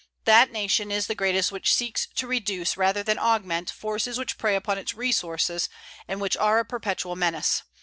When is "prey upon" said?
4.39-4.79